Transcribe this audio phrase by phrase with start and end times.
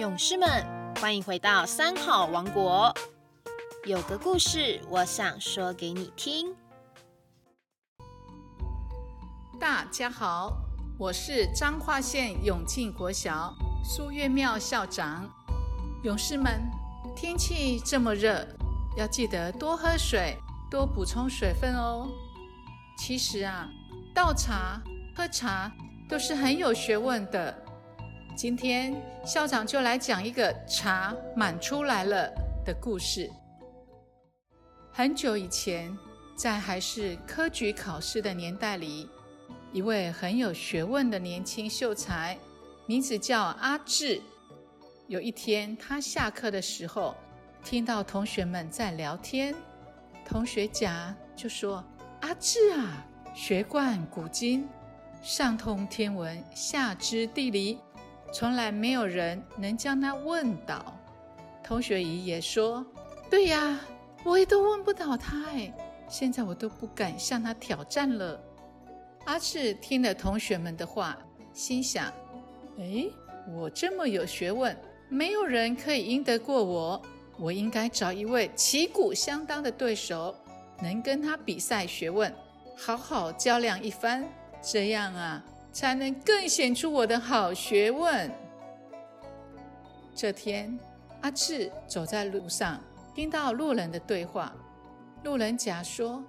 [0.00, 0.48] 勇士们，
[0.98, 2.90] 欢迎回到三好王国。
[3.84, 6.56] 有个故事，我想说给你听。
[9.60, 10.56] 大家好，
[10.98, 15.28] 我是彰化县永庆国小苏月庙校长。
[16.02, 16.62] 勇士们，
[17.14, 18.42] 天气这么热，
[18.96, 20.34] 要记得多喝水，
[20.70, 22.08] 多补充水分哦。
[22.96, 23.68] 其实啊，
[24.14, 24.80] 倒茶、
[25.14, 25.70] 喝茶
[26.08, 27.66] 都是很有学问的。
[28.40, 32.26] 今天校长就来讲一个茶满出来了
[32.64, 33.30] 的故事。
[34.90, 35.94] 很久以前，
[36.34, 39.06] 在还是科举考试的年代里，
[39.74, 42.38] 一位很有学问的年轻秀才，
[42.86, 44.22] 名字叫阿志。
[45.06, 47.14] 有一天，他下课的时候，
[47.62, 49.54] 听到同学们在聊天，
[50.24, 51.84] 同学甲就说
[52.22, 54.66] ：“阿志啊，学贯古今，
[55.22, 57.78] 上通天文，下知地理。”
[58.32, 60.96] 从来没有人能将他问倒。
[61.62, 62.84] 同学乙也说
[63.30, 63.78] ：“对呀，
[64.24, 65.72] 我也都问不倒他哎，
[66.08, 68.40] 现在我都不敢向他挑战了。”
[69.26, 71.18] 阿志听了同学们的话，
[71.52, 72.12] 心想
[72.78, 73.06] ：“哎，
[73.52, 74.76] 我这么有学问，
[75.08, 77.00] 没有人可以赢得过我。
[77.38, 80.34] 我应该找一位旗鼓相当的对手，
[80.82, 82.34] 能跟他比赛学问，
[82.76, 84.26] 好好较量一番。
[84.62, 88.30] 这样啊。”才能更显出我的好学问。
[90.14, 90.78] 这天，
[91.20, 92.80] 阿志走在路上，
[93.14, 94.52] 听到路人的对话。
[95.22, 96.22] 路人甲说：“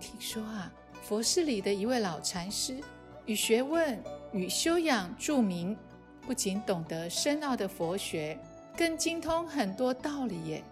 [0.00, 2.80] 听说啊，佛寺里的一位老禅师，
[3.26, 4.02] 与学问
[4.32, 5.76] 与修养著名，
[6.22, 8.38] 不仅懂得深奥的佛学，
[8.76, 10.64] 更精通很多道理耶，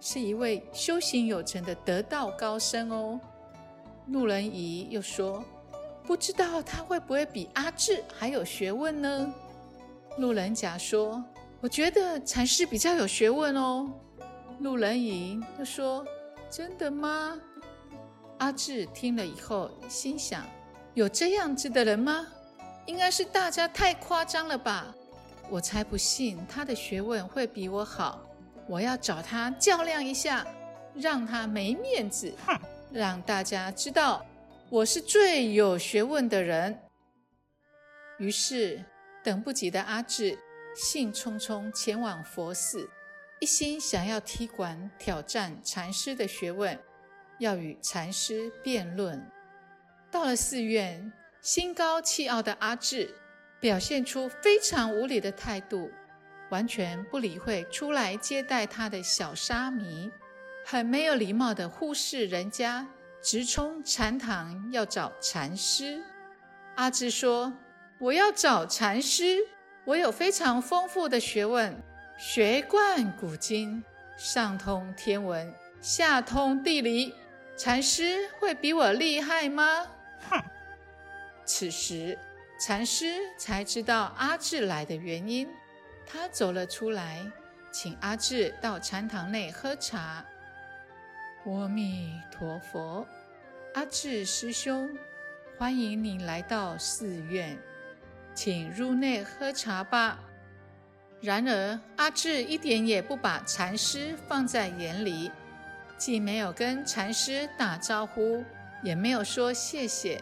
[0.00, 3.20] 是一位修行有成的得道高僧哦。”
[4.08, 5.44] 路人乙又说。
[6.04, 9.32] 不知道他会不会比阿志还有学问呢？
[10.18, 11.22] 路人甲说
[11.60, 13.90] ：“我觉得禅师比较有学问哦。”
[14.60, 16.04] 路人乙又说
[16.50, 17.40] ：“真的吗？”
[18.38, 20.44] 阿志听了以后心想
[20.94, 22.26] ：“有这样子的人吗？
[22.86, 24.92] 应该是大家太夸张了吧！
[25.48, 28.20] 我才不信他的学问会比我好。
[28.66, 30.46] 我要找他较量一下，
[30.94, 32.34] 让他没面子，
[32.90, 34.26] 让大家知道。”
[34.72, 36.80] 我是最有学问的人。
[38.16, 38.82] 于是，
[39.22, 40.38] 等不及的阿志
[40.74, 42.88] 兴冲冲前往佛寺，
[43.38, 46.78] 一心想要踢馆挑战禅师的学问，
[47.38, 49.22] 要与禅师辩论。
[50.10, 51.12] 到了寺院，
[51.42, 53.14] 心高气傲的阿志
[53.60, 55.90] 表现出非常无礼的态度，
[56.48, 60.10] 完全不理会出来接待他的小沙弥，
[60.64, 62.88] 很没有礼貌的忽视人家。
[63.22, 66.02] 直冲禅堂要找禅师，
[66.74, 67.52] 阿志说
[68.00, 69.38] ：“我要找禅师，
[69.84, 71.80] 我有非常丰富的学问，
[72.18, 73.80] 学贯古今，
[74.16, 77.14] 上通天文，下通地理。
[77.56, 79.86] 禅师会比我厉害吗？”
[80.28, 80.42] 哼！
[81.44, 82.18] 此时，
[82.58, 85.48] 禅师才知道阿志来的原因，
[86.04, 87.24] 他走了出来，
[87.70, 90.24] 请阿志到禅堂内喝茶。
[91.44, 93.04] 阿弥陀佛，
[93.74, 94.96] 阿智师兄，
[95.58, 97.58] 欢迎你来到寺院，
[98.32, 100.20] 请入内喝茶吧。
[101.20, 105.32] 然而，阿智一点也不把禅师放在眼里，
[105.98, 108.44] 既没有跟禅师打招呼，
[108.84, 110.20] 也没有说谢谢，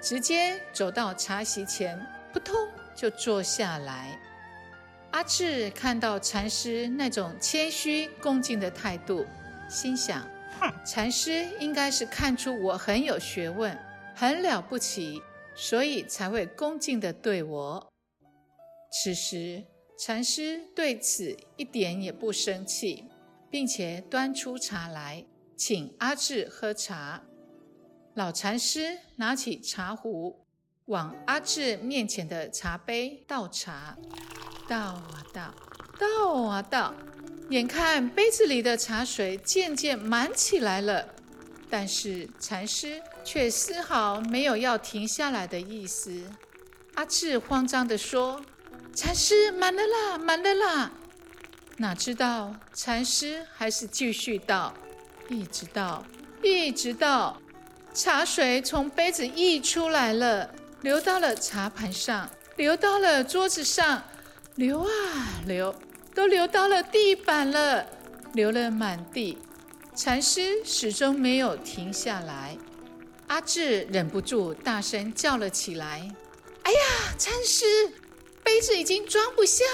[0.00, 2.00] 直接走到茶席前，
[2.32, 2.56] 扑通
[2.94, 4.18] 就坐下来。
[5.10, 9.26] 阿智看到禅师那种谦虚恭敬的态度，
[9.68, 10.26] 心想。
[10.84, 13.78] 禅师应该是看出我很有学问，
[14.14, 15.22] 很了不起，
[15.54, 17.88] 所以才会恭敬地对我。
[18.90, 19.64] 此时，
[19.98, 23.04] 禅师对此一点也不生气，
[23.50, 25.24] 并且端出茶来，
[25.56, 27.22] 请阿志喝茶。
[28.14, 30.44] 老禅师拿起茶壶，
[30.86, 33.96] 往阿志面前的茶杯倒茶，
[34.68, 35.54] 倒啊倒，
[35.98, 36.94] 倒啊倒。
[37.50, 41.08] 眼看杯子里的茶水渐渐满起来了，
[41.70, 46.22] 但是禅师却丝毫没有要停下来的意思。
[46.94, 48.42] 阿志慌张地说
[48.94, 50.90] ：“禅师，满了啦，满了啦！”
[51.80, 54.74] 哪知道禅师还是继续倒，
[55.30, 56.04] 一直倒，
[56.42, 57.40] 一直倒，
[57.94, 60.50] 茶水从杯子溢出来了，
[60.82, 64.02] 流到了茶盘上，流到了桌子上，
[64.56, 64.88] 流啊
[65.46, 65.74] 流。
[66.18, 67.86] 都流到了地板了，
[68.32, 69.38] 流了满地。
[69.94, 72.58] 禅师始终没有停下来。
[73.28, 76.12] 阿志忍不住大声叫了起来
[76.64, 76.78] ：“哎呀，
[77.16, 77.64] 禅师，
[78.42, 79.64] 杯子已经装不下，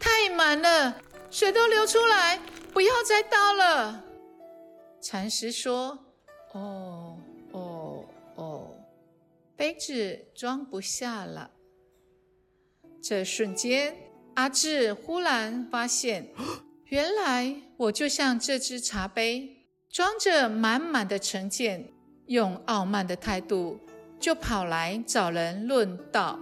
[0.00, 0.98] 太满了，
[1.30, 2.40] 水都流出来，
[2.72, 4.02] 不要再倒了。
[5.02, 5.98] 禅师说
[6.54, 7.18] ：“哦，
[7.52, 8.04] 哦，
[8.36, 8.74] 哦，
[9.54, 11.50] 杯子装不下了。”
[13.04, 13.94] 这瞬间，
[14.36, 16.28] 阿志忽然发现，
[16.88, 21.88] 原来我就像这只茶杯，装着满满的成见，
[22.26, 23.80] 用傲慢的态度
[24.20, 26.38] 就跑来找人论道，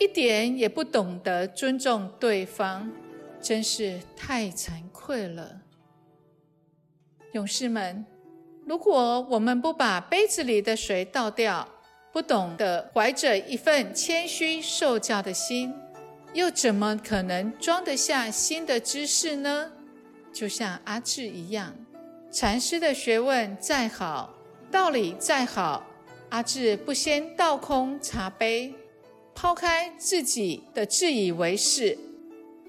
[0.00, 2.90] 一点也不懂得尊重对方，
[3.38, 5.60] 真是太惭愧了。
[7.32, 8.06] 勇士们，
[8.64, 11.68] 如果我们不把杯子里的水倒掉，
[12.14, 15.74] 不懂得怀着一份谦虚受教的心，
[16.36, 19.72] 又怎么可能装得下新的知识呢？
[20.34, 21.74] 就像阿志一样，
[22.30, 24.34] 禅师的学问再好，
[24.70, 25.82] 道理再好，
[26.28, 28.74] 阿志不先倒空茶杯，
[29.34, 31.96] 抛开自己的自以为是，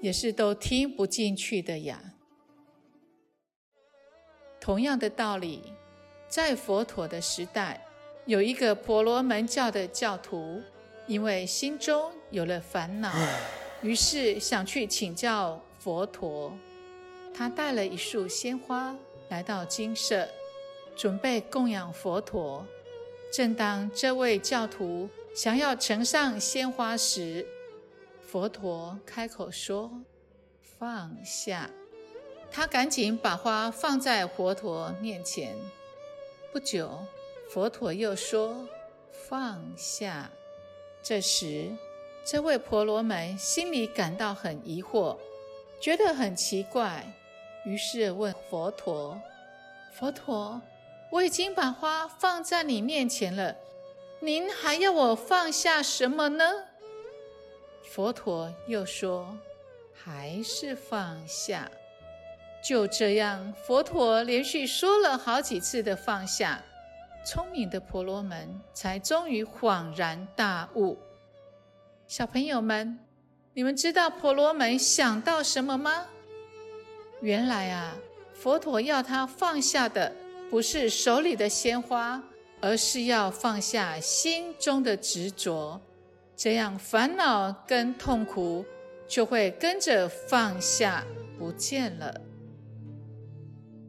[0.00, 2.00] 也是都听不进去的呀。
[4.58, 5.74] 同样的道理，
[6.26, 7.86] 在佛陀的时代，
[8.24, 10.62] 有一个婆罗门教的教徒，
[11.08, 13.10] 因为心中有了烦恼，
[13.80, 16.52] 于是想去请教佛陀。
[17.34, 18.94] 他带了一束鲜花
[19.30, 20.28] 来到精舍，
[20.94, 22.66] 准备供养佛陀。
[23.32, 27.46] 正当这位教徒想要呈上鲜花时，
[28.22, 29.90] 佛陀开口说
[30.78, 31.70] ：“放下。”
[32.52, 35.54] 他赶紧把花放在佛陀面前。
[36.52, 36.98] 不久，
[37.48, 38.68] 佛陀又说
[39.28, 40.30] ：“放下。”
[41.08, 41.74] 这时，
[42.22, 45.16] 这位婆罗门心里感到很疑惑，
[45.80, 47.02] 觉得很奇怪，
[47.64, 49.18] 于是问佛陀
[49.90, 50.60] ：“佛陀，
[51.10, 53.56] 我已经把花放在你面前了，
[54.20, 56.44] 您还要我放下什么呢？”
[57.88, 59.34] 佛陀又说
[59.96, 61.70] ：“还是放下。”
[62.62, 66.62] 就这样，佛陀连续说了好几次的放下，
[67.28, 70.96] 聪明的婆罗门才终于恍然大悟。
[72.06, 72.98] 小朋友们，
[73.52, 76.06] 你们知道婆罗门想到什么吗？
[77.20, 77.94] 原来啊，
[78.32, 80.10] 佛陀要他放下的
[80.48, 82.22] 不是手里的鲜花，
[82.62, 85.78] 而是要放下心中的执着，
[86.34, 88.64] 这样烦恼跟痛苦
[89.06, 91.04] 就会跟着放下
[91.38, 92.22] 不见了。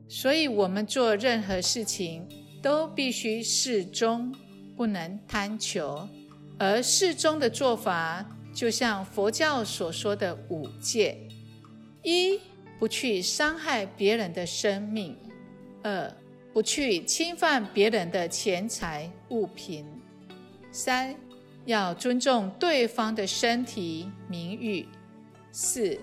[0.10, 2.28] 所以，我们做任何事情
[2.62, 4.36] 都必须适中，
[4.76, 6.08] 不能贪求。
[6.58, 11.18] 而适中的做法，就像佛教所说的五戒：
[12.04, 12.40] 一、
[12.78, 15.16] 不去伤害别人的生命；
[15.84, 16.14] 二、
[16.54, 19.86] 不去侵犯别人的钱财物品；
[20.72, 21.16] 三、
[21.66, 24.86] 要尊重对方的身体名誉；
[25.52, 25.98] 四、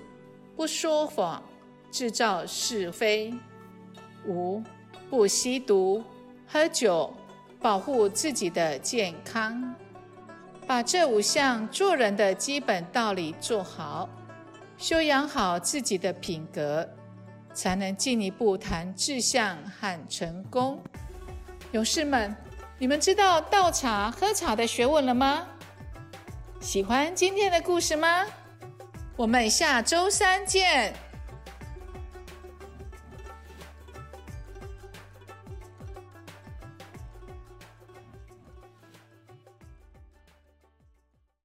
[0.55, 1.43] 不说谎，
[1.91, 3.35] 制造是非。
[4.27, 4.63] 五
[5.09, 6.03] 不吸毒、
[6.47, 7.13] 喝酒，
[7.61, 9.75] 保护自己的健康，
[10.67, 14.09] 把这五项做人的基本道理做好，
[14.79, 16.89] 修养好自己的品格，
[17.53, 20.81] 才能进一步谈志向和成功。
[21.73, 22.35] 勇士们，
[22.79, 25.47] 你们知道倒茶喝茶的学问了吗？
[26.61, 28.25] 喜欢今天的故事吗？
[29.17, 30.95] 我们下周三见。